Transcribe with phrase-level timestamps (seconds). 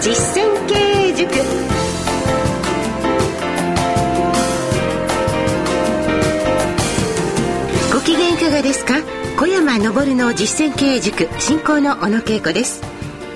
[0.00, 1.30] 実践経営塾。
[7.92, 8.94] ご機嫌いかがですか？
[9.36, 12.82] 小山昇の実践経営塾進行の小野恵子です。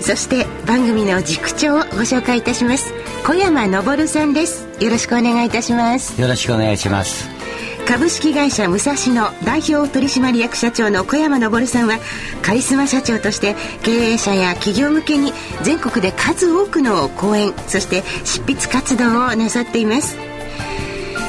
[0.00, 2.94] そして番組の塾長をご紹介いたします。
[3.26, 4.66] 小山昇さんです。
[4.80, 6.18] よろしくお願いいたします。
[6.18, 7.33] よろしくお願いします。
[7.86, 11.98] 株式会社武蔵野代表取締役社長の小山昇さんは
[12.42, 20.16] カリスマ社長として経営者や企業向けに全国で数多くの講演そして執筆活動をなさっています。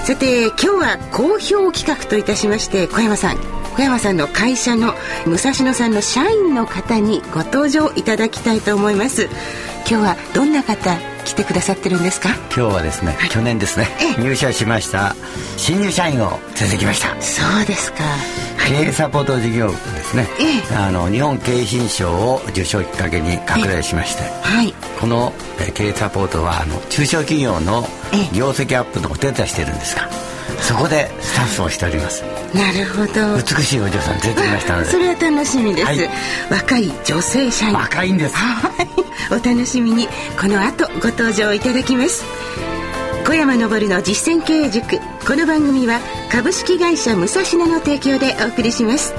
[0.06, 3.38] さて今日は好評企画といたしまして小山さん
[3.76, 4.94] 小山さんの会社の
[5.26, 9.30] 武蔵野さんの社員の方にご登場いただきたいと思います。
[9.88, 12.30] 今日はどんな方来てくださってるんですか？
[12.56, 15.16] 今日はですね、はい、去年ですね入社しました
[15.58, 17.22] 新入社員を連れてきました。
[17.22, 18.00] そうですか。
[18.68, 20.28] 経営サポート事業部ですね、
[20.76, 25.34] あの日本経営新賞を受賞きっかけに拡大しまして、はい、この
[25.76, 27.84] 経営サポートはあの中小企業の
[28.34, 30.10] 業績アップのお手伝いしてるんですが
[30.62, 32.24] そこでスタッフをしております。
[32.54, 33.38] なるほど。
[33.38, 34.90] 美しいお嬢さん出てきましたので。
[34.90, 36.10] それは楽しみです、はい、
[36.50, 37.74] 若い女性社員。
[37.74, 38.36] 若いんです。
[38.36, 38.88] はい。
[39.32, 40.08] お楽しみに
[40.40, 42.24] この後ご登場いただきます。
[43.26, 45.00] 小山昇の実践経営塾。
[45.26, 46.00] この番組は
[46.32, 49.14] 株式会社武蔵野の提供でお送りします。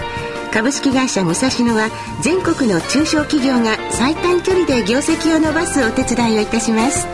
[0.57, 1.91] 株式会社武蔵野は
[2.23, 7.07] 全国の中小企業が最短距離で業績を伸ばすお手伝いをいたします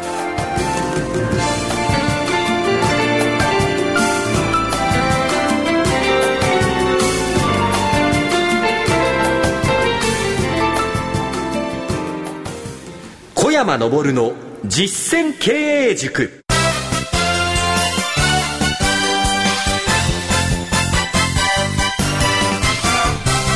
[13.65, 14.33] 山昇の
[14.65, 16.43] 実践経営塾。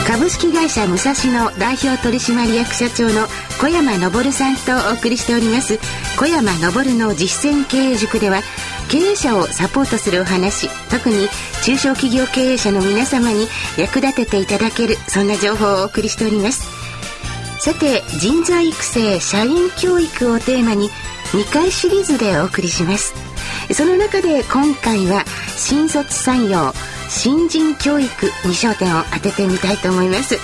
[0.07, 3.27] 株式会社武蔵野代表取締役社長の
[3.61, 5.81] 小山昇さんとお送りしております。
[6.17, 8.43] 小山昇の実践経営塾では
[8.89, 11.27] 経営者をサポートするお話特に
[11.65, 16.75] 中小企業経営者の皆様に役立てていただけるそんな情報をお送りしております。
[17.66, 20.88] さて人材育成社員教育をテーマに
[21.32, 23.12] 2回シリーズでお送りします。
[23.75, 25.25] その中で今回は
[25.56, 26.72] 新卒採用
[27.09, 30.38] 新人教育に焦点を当ててみたいと思います。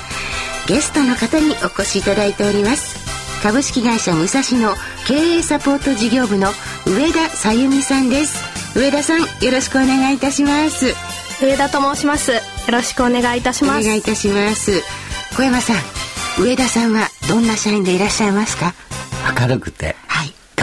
[0.67, 2.97] ゲストの方にお越しいただいております。
[3.41, 4.75] 株式会社武蔵野
[5.07, 6.49] 経営サポート事業部の
[6.89, 8.37] 上田さゆみさんです。
[8.77, 10.87] 上田さんよろしくお願いいたします。
[11.41, 12.33] 上田と申します。
[12.33, 12.41] よ
[12.73, 13.81] ろしくお願いいたします。
[13.81, 14.83] お願いいたします。
[15.37, 15.77] 小山さん
[16.41, 18.75] 上田さんはどんな社員でいらっしゃいますか？
[19.41, 19.97] 明るくて、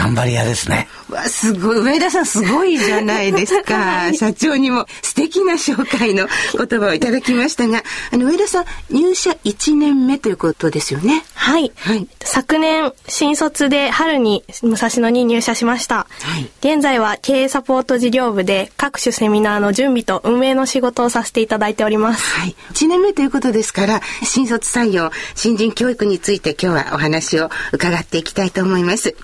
[0.00, 0.88] 頑張り屋ですね。
[1.10, 4.10] わすごい上田さんすごいじゃないですか。
[4.16, 11.22] 社長にも素敵な紹介の言葉をいただきましたがあの上田さん入社1年目ということですよね。
[11.34, 16.06] はい、はい、昨年新卒で春に武蔵野に入社しました、は
[16.38, 22.24] い、現在は経営サポート事業部で各種セミナーの準備と運営の仕事をさせていただいております。
[22.36, 22.56] はい。
[22.72, 29.14] 1年目ということですから新卒採用新人教育について今日はお話を伺っていきたいと思います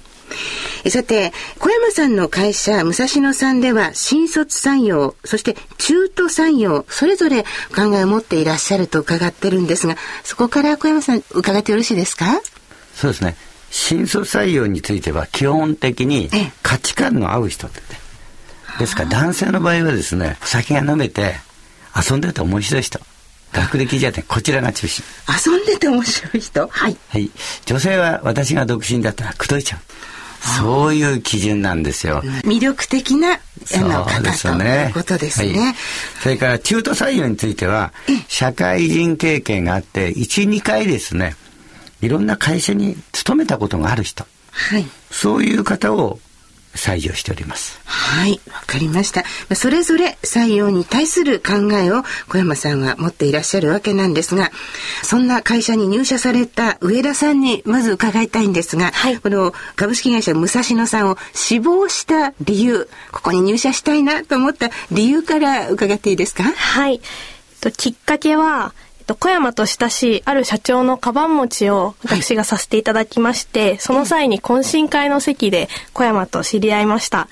[0.89, 7.45] さて、小山さんの会社、武蔵野さんでは、新卒採用、そして中途採用、それぞれ
[7.75, 12.41] 考えを持っていらっしゃると伺ってるんですが、そこから小山さん、伺ってよろしいですか？
[12.95, 13.37] そうですね。
[13.71, 16.31] 新卒採用については、基本的に
[16.63, 17.81] 価値観の合う人って、
[18.79, 21.35] ですから男性の場合はですね、酒が飲めて、
[21.95, 23.01] 遊んでて面白い人。
[23.53, 25.05] 学歴じゃなくてこちらが中心。
[25.47, 26.69] 遊んでて面白い人？
[26.69, 27.31] はい、はい、
[27.65, 29.81] 女性は私が独身だったら口説いちゃう
[30.59, 32.23] そういう基準なんですよ。
[32.45, 33.39] 魅力的なあ
[33.81, 35.75] の方ということですね、はい。
[36.23, 37.93] それから中途採用については、
[38.29, 41.35] 社会人経験があって、1、2回ですね、
[42.01, 44.27] いろんな会社に勤めたことがある人。
[44.53, 44.87] はい。
[45.11, 46.21] そういう方を
[46.77, 47.81] 採用しております。
[47.85, 49.25] はい、わかりました。
[49.55, 54.51] それぞれ採用に対する考えを小山さんは持っていらっしゃるわけなんですが、
[55.03, 66.45] そんな会社に入社された上田さんにまず伺いたいんですが、はい、この株式会社武蔵野さんを志望した理由、ここに入社したいなと思った理由から伺っていいですか？
[66.45, 67.01] はい。
[67.77, 77.19] きっかけは、と、小山と親しいある社長のカバン持ちを私がさせていただきまして、はい、その際に懇親会の席で小山と知り合いました。
[77.19, 77.29] は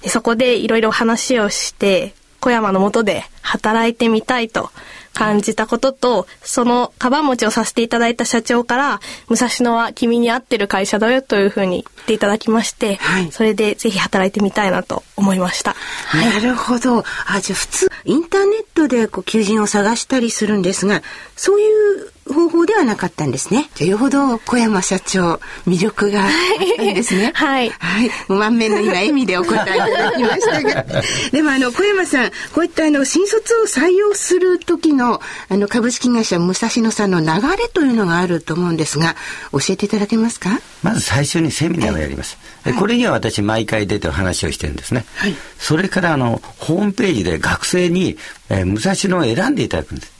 [0.00, 4.70] い、でそこでいろいろ話をして、小山のもとで働いてみたいと
[5.18, 15.74] 感じたことと、そのカバン持ちをさせていただいた社長から、武蔵野は君に合ってる会社だよというふうに言っていただきまして、はい、それでぜひ働いてみたいなと思いました。
[16.06, 17.04] はい、なるほど。
[17.26, 21.02] あ、じゃあ普通、インターネットでこう求人を探したりするんですが、
[21.34, 21.64] そうい
[22.04, 23.70] う方法ではなかったんですね。
[23.74, 26.30] じゃよほど小山社長、魅力があっ
[26.76, 27.32] たんですね。
[27.34, 27.70] はい。
[27.70, 28.08] はい。
[28.28, 30.84] もう満面の今、笑みでお答えいただきましたが。
[31.32, 37.26] でもあの、小山さん、こういったあの、新卒を採用する時の、あの、株式会社武蔵野さんの流
[37.56, 39.16] れというのがあると思うんですが、
[39.52, 40.60] 教えていただけますか？
[40.82, 42.38] まず最初にセミナーをやります。
[42.64, 45.04] はい、これには私毎回出て話をしてるんですね。
[45.16, 45.34] はい。
[45.58, 48.16] それからあの、ホームページで学生に、
[48.48, 50.17] えー、武蔵野を選んでいただくんです。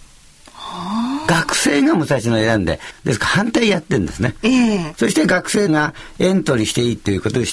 [1.29, 4.35] 学生が武蔵野を選んで、ですから反対やってるんですね。
[4.43, 7.45] えー、そして学生がエントリーしていいということで、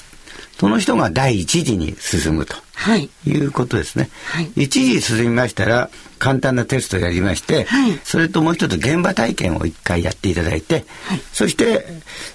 [0.58, 4.10] その人が第一次に進むと、はい、いうことですね。
[4.28, 5.90] はい、一次進みましたら、
[6.20, 11.86] 簡単なテストをやりまして、はい、それともう一つ現場体験を一回やっていただいて、はい、そして、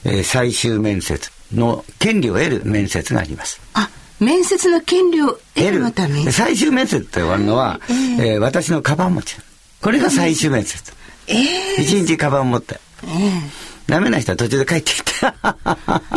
[0.05, 3.63] えー、最終面接の権利を得る面接があります。
[3.73, 3.89] あ
[4.21, 9.37] 面接の権利を得るため最終面接って終わるのは、えー、えー、私のカバン持ち。
[9.81, 11.00] これが最終面接。
[11.31, 12.81] えー、一日カバン持って。
[13.05, 15.11] えーダメな人は途中で帰ってきて。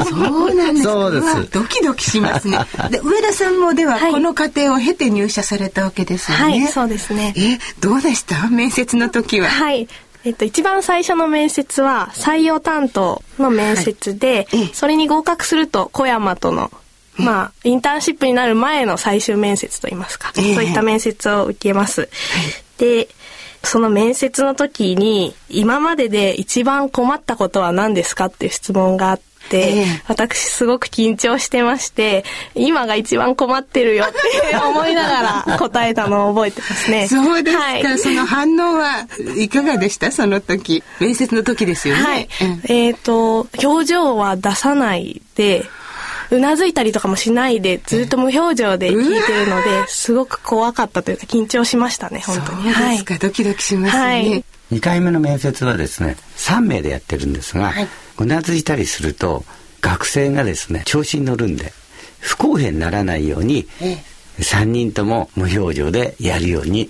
[0.08, 0.16] そ
[0.46, 1.52] うなんですそうです。
[1.52, 2.60] ドキドキしますね。
[2.92, 6.44] で、上田さんもでは、この過程を経て入社されたわけですよね。
[6.44, 7.34] はい、そうですね。
[7.36, 8.48] え、どうでした？
[8.48, 9.50] 面接の時は。
[9.50, 9.88] はい。
[10.24, 16.72] えっと、一番最初の面接は採用担当の面接で、はい、それに合格すると小山との
[17.16, 22.10] まあ、インターンシップになる前の最終面接といいますか、そういった面接を受けます。
[22.78, 23.08] で、
[23.64, 29.24] その面接の時に、今までで一番困ったことは何ですかっていう質問があって、
[29.60, 32.24] えー、私すごく緊張してまして、
[32.56, 34.18] 今が一番困ってるよって
[34.58, 37.08] 思いながら答えたのを覚えてますね。
[37.08, 39.08] そうですか、はい、その反応は
[39.38, 40.12] いかがでした？
[40.12, 40.84] その時。
[41.00, 42.04] 面接の時ですよね。
[42.04, 42.30] はい。
[42.42, 45.66] うん、えっ、ー、と、表情は出さないで、
[46.34, 57.88] うなずいたりとかもしないでずっと無表情で聞いてるのですごく怖かったというか緊張しましたね本当にそうですか、はい、ドキドキしますね、はい、2回目の面接はですね3名でやってるんですが、はい、
[58.18, 59.44] うなずいたりすると
[59.82, 61.72] 学生がですね調子に乗るんで
[62.20, 66.90] 不公平にならないように、ええ、3人とも無表情でやるように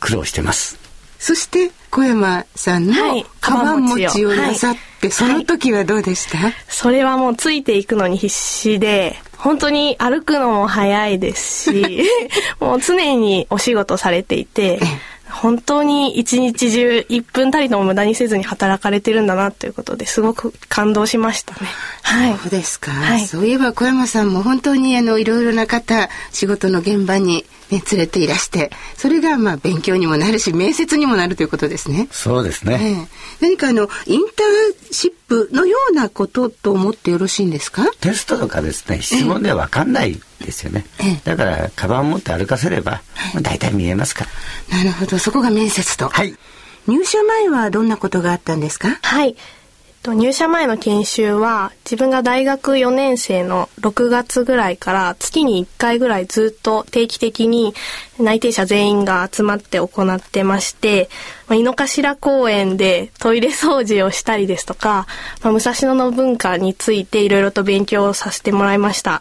[0.00, 0.78] 苦労してます。
[1.18, 2.94] そして小山さんの
[3.40, 12.04] カバン持ちをなさって、はい、その時はどうでした、はい、それはもうついていくのに必死で、本当に歩くのも早いですし、
[12.60, 14.80] もう常にお仕事されていて、
[15.30, 21.68] 本当に一日中1分たりとも無駄にせずに働かれてるんだなということですごく感動しましたね。
[22.02, 22.38] はい。
[22.38, 22.90] そうですか。
[22.90, 32.08] はい、そういえば小山さんも本当にあのいろいろな方仕事の現場にね、連れていらして、それがまあ勉強にもなるし、面接にもなるということですね。
[32.10, 32.78] そうですね。
[32.80, 37.86] えー、何かあの、インターンシップのようなことと思ってよろしいんですか？
[38.00, 40.84] テストとかですね、質問ではわかんないですよね。
[40.98, 43.02] えー、だから、カバン持って歩かせれば、
[43.42, 44.26] 大体見えますか
[44.70, 44.78] ら。
[44.78, 46.08] なるほど、そこが面接と。
[46.08, 46.36] はい。
[46.86, 48.98] 入社前はどんなことがあったんですか？
[49.02, 49.36] はい。
[50.02, 57.74] 入社前の研修は自分が大学4年生の6月ぐらいから月に1回ぐらいずっと定期的に
[58.18, 61.10] 内定者全員が集まって行ってまして、
[61.48, 65.06] まあ、井の頭公園でトイレ掃除をしたりですとか、
[65.42, 69.20] まあ、武蔵野の文化についていろいろと勉強させてもらいました。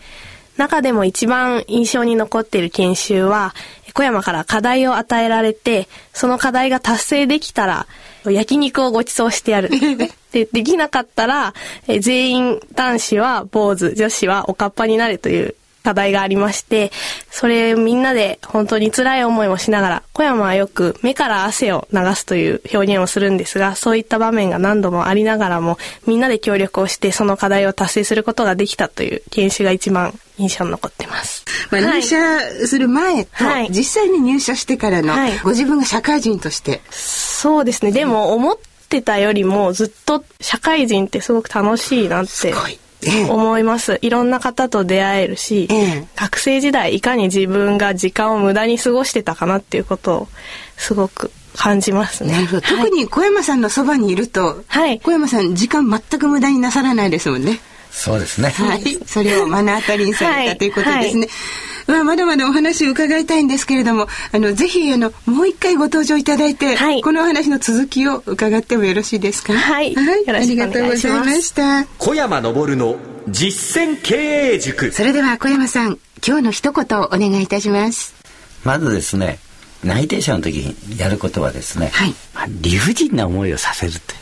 [0.55, 3.53] 中でも一番印象に残っている研修は、
[3.93, 7.87] 小山から課題を与えられて、その課題が達成できたら、
[8.25, 9.69] 焼肉をご馳走してやる。
[10.31, 11.53] で、できなかったら、
[11.87, 16.91] え全員男子は坊主、女子はおかっぱになれという課題がありまして、
[17.31, 31.45] それみんなで本当に辛い思いをしながら、小山はよく目から汗を流すという表現をするんですが、そういった場面が何度もありながらも、みんなで協力をしてその課題を達成することができたという研修が一番印象に残ってます。
[31.71, 32.17] まあ、入社
[32.65, 36.81] する前と、はい、実際に入社してからの、ご自分が社会人として。
[36.89, 37.91] そうですね。
[37.91, 38.57] でも思っ
[38.89, 42.53] てたよりもずっと社会人ってすごく楽しいなって。
[43.29, 50.27] 思います、いろんな方と出会えるし、ええ、学生時代いかに自分が時間を無駄に過ごしてたかなっていうことを
[50.77, 52.47] すごく感じますね。
[52.67, 57.59] 特に小山さんのそばにいると、はい、小山さん時間全く無駄になさらないですもんね。
[57.91, 58.49] そうですね。
[58.49, 58.99] はい。
[59.05, 61.21] それを目の当たりにされたということですね。
[61.21, 61.29] はい
[61.87, 69.53] まあ、まだまだお話を伺いたいんですけれども、あの、ぜひ、あの、もう一回ご登場いただいて、はい、このお話の続きを伺ってもよろしいですか？
[69.53, 69.95] はい。
[69.95, 71.85] はい、ありがとうございました。
[71.97, 72.95] 小山昇の
[73.27, 74.15] 実践経
[74.53, 74.91] 営塾。
[74.91, 78.13] それでは小山さん、今日の一言お願いいたします。
[78.63, 79.39] まずですね、
[79.83, 82.13] 内定者の時にやることはですね、はい、
[82.61, 84.13] 理不尽な思いをさせるって。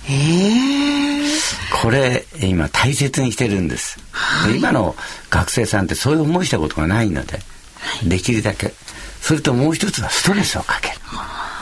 [1.82, 4.96] これ今大切にしてるんです、はい、今の
[5.30, 7.40] 学生さんってそういう思いしたことがないので、
[8.08, 8.74] できるだけ
[9.22, 10.96] それともう一つはストレスをかける、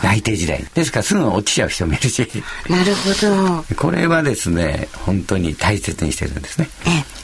[0.03, 0.63] 内定時代。
[0.74, 2.19] ですからすぐ落ちちゃう人もいるし。
[2.69, 3.75] なるほど。
[3.75, 6.69] これはですね本当に大切にしてるんですね。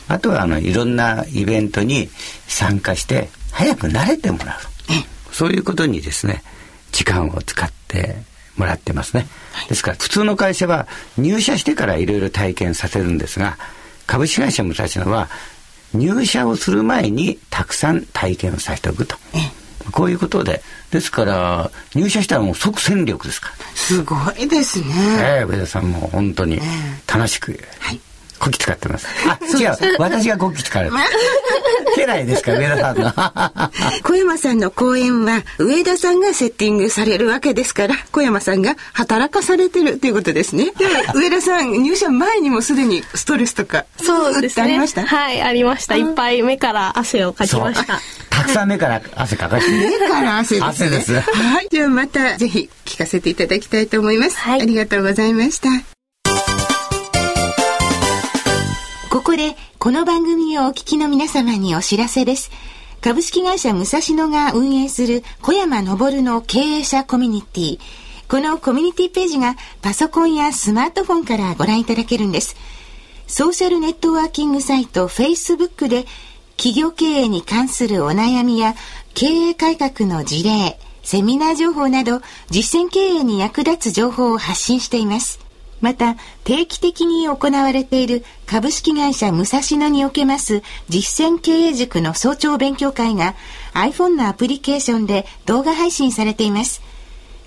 [0.08, 2.10] あとはあのいろんなイベントに
[2.48, 5.34] 参加して早く慣れてもらう。
[5.34, 6.44] そういうことにですね
[6.92, 8.18] 時間を使って
[8.58, 9.28] もらってますね、
[9.70, 13.58] ですから普通の会社は入社してからいろいろ体験させるんですが
[14.08, 15.30] 株式会社武蔵野は
[15.94, 19.18] 入社をする前にたくさん体験をさせておくと。
[19.92, 20.62] こういうことで。
[20.92, 23.56] ですから、入社したらもう即戦力ですから。
[23.76, 24.88] すごいですね。
[25.20, 26.60] ええー、上田さんも本当に
[27.08, 28.00] 楽しく、はい、
[28.42, 29.08] こき使ってます。
[29.28, 29.96] あ、違う。
[30.00, 30.98] 私がこき使われて。
[31.98, 33.14] 家来ですか、上田さんの。
[34.04, 40.72] 小山さんの講演は、上田さんがセッティングされるわけですから、小山さんが働かされてるということですね。
[41.14, 44.64] 上田さん、入社前にもすでにストレスとか、そうですね。
[44.64, 45.06] ありました？
[45.06, 45.96] はい、ありました。
[45.96, 48.00] いっぱい目から汗をかきました。
[48.32, 49.72] たくさん目から汗かかして。
[49.72, 51.14] 目から汗です、ね、汗です。
[51.20, 51.70] はい。
[51.70, 54.38] ではまた、ぜひ聞かせていただきたいと思います。
[54.38, 54.62] はい。
[54.62, 55.70] ありがとうございました。
[59.22, 62.50] ここで、この番組をお聞きの皆様にお知らせです。
[63.02, 67.80] 株式会社武蔵野が運営する小山昇の経営者コミュニティ。
[68.28, 72.56] このコミュニティページがパソコンやスマートフォンからご覧いただけるんです。
[73.28, 76.08] ソーシャルネットワーキングサイト Facebook で
[76.58, 78.74] 企業経営に関するお悩みや
[79.14, 85.51] 経営改革の事例、セミナー情報など実践経営に役立つ情報を発信しています。
[85.82, 93.36] また、定期的に行われている株式会社武蔵野におけます実践経営塾の早朝勉強会が
[93.74, 96.82] iPhone のアプリケーションで動画配信されています。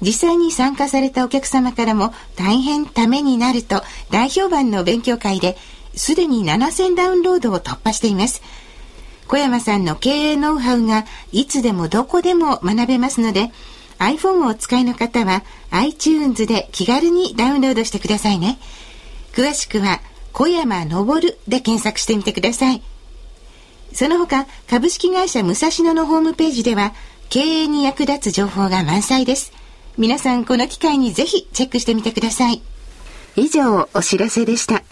[0.03, 5.57] 実際に参加されたお客様からも大変ためになると大評判の勉強会で
[5.95, 8.43] すでに7000ダウンロードを突破しています。
[9.27, 13.53] 小山さんの経営ノウハウがいつでもどこでも学べますので、
[14.05, 18.59] iPhone をお使いの方は iTunes で気軽にダウンロードしてくださいね。
[19.33, 20.01] 詳しくは
[20.33, 22.83] 小山昇で検索してみてください。
[23.93, 26.93] その他、株式会社武蔵野のホームページでは
[27.29, 29.53] 経営に役立つ情報が満載です。
[29.97, 32.63] 皆さんこの機会にぜひチェックしてみてください。
[33.37, 34.83] 以上、お知らせでした。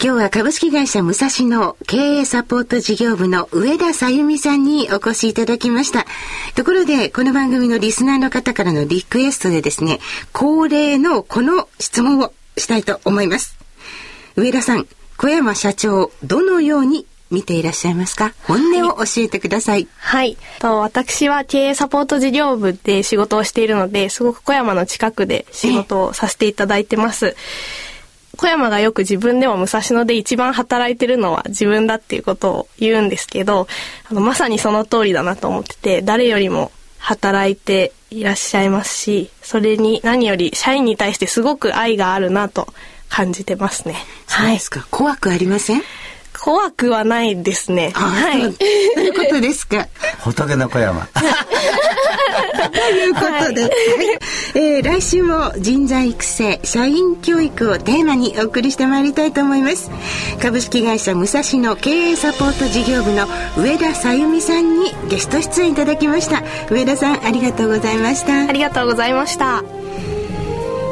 [0.00, 6.06] 今日は株式会社武蔵野経営サポート事業部の上田さゆみさんにお越しいただきました。
[6.54, 9.98] ところで、この番組のリスナーの方からのリクエストでですね、
[10.32, 13.58] 恒例のこの質問をしたいと思います。
[14.36, 14.86] 上田さん、
[15.16, 18.34] 小山社長、どのように見ていらっしゃいますか？
[18.44, 19.88] 本音を教えてください。
[19.96, 20.36] はい。
[20.60, 27.34] と私は経営サポート事業部で仕事をしているので、すごく小山の近くで仕事をさせていただいてます。
[28.38, 33.66] 小山がよく自分でも武蔵野で一番働いてるのは自分だっていうことを言うんですけど、
[34.10, 42.72] あのまさにその通りだなと思ってて、誰よりも働いていらっしゃいますし、それに何より社員に対してすごく愛があるなと
[43.08, 43.96] 感じてますね。
[44.28, 44.86] そうですか。
[44.90, 45.82] 怖くありません？
[46.40, 47.90] 怖くはないですね。
[47.94, 48.54] はい。
[48.54, 48.64] と
[49.00, 49.88] いうことですか？
[50.22, 51.08] 仏の小山。
[52.58, 53.70] ということで、はい、
[54.54, 59.90] えー、来週も人材育成、社員教育をテーマにお送りしてまいりたいと思います。
[60.40, 66.42] 株式会社武蔵野経営サポート事業部の上田さゆみさんにゲスト出演いただきました。
[66.70, 68.48] 上田さん、ありがとうございました。
[68.48, 69.62] ありがとうございました。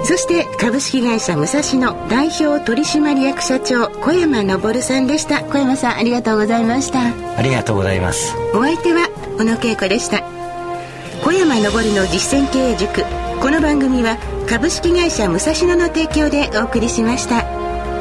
[0.06, 10.35] そして株式会社武蔵野代表取締役社長小山昇さんでした小山さんありがとうございましたありがとうございますお相手は小野恵子でした
[11.26, 13.02] 小山昇の実践経営塾。
[13.40, 14.16] この番組は
[14.48, 17.42] 株式会社武蔵野の提供でお送りしました。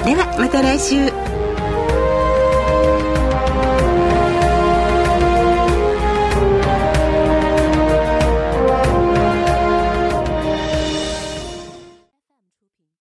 [0.06, 1.35] ではまた来週。